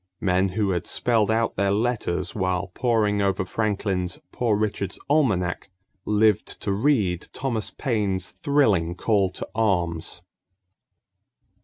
Men 0.19 0.49
who 0.57 0.71
had 0.71 0.87
spelled 0.87 1.29
out 1.29 1.57
their 1.57 1.69
letters 1.69 2.33
while 2.33 2.71
poring 2.73 3.21
over 3.21 3.45
Franklin's 3.45 4.17
Poor 4.31 4.57
Richard's 4.57 4.97
Almanac 5.07 5.69
lived 6.05 6.59
to 6.61 6.71
read 6.71 7.27
Thomas 7.33 7.69
Paine's 7.69 8.31
thrilling 8.31 8.95
call 8.95 9.29
to 9.29 9.47
arms. 9.53 10.23